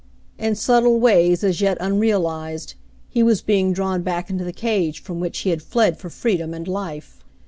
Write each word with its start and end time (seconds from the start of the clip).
In 0.39 0.55
subtile 0.55 0.99
ways 0.99 1.43
as 1.43 1.61
yet 1.61 1.77
unrealized, 1.79 2.73
he 3.07 3.21
was 3.21 3.43
being 3.43 3.71
drawn 3.71 4.01
back 4.01 4.31
into 4.31 4.43
the 4.43 4.51
cage 4.51 4.99
from 4.99 5.19
which 5.19 5.37
he 5.41 5.51
had 5.51 5.61
fled 5.61 5.99
for 5.99 6.09
freedom 6.09 6.55
and 6.55 6.67
life. 6.67 7.23